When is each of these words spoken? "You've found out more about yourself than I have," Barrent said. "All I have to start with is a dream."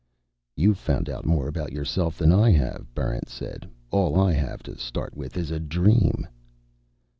"You've 0.55 0.79
found 0.79 1.11
out 1.11 1.27
more 1.27 1.47
about 1.47 1.71
yourself 1.73 2.17
than 2.17 2.31
I 2.31 2.49
have," 2.49 2.87
Barrent 2.95 3.29
said. 3.29 3.69
"All 3.91 4.19
I 4.19 4.31
have 4.31 4.63
to 4.63 4.75
start 4.75 5.15
with 5.15 5.37
is 5.37 5.51
a 5.51 5.59
dream." 5.59 6.25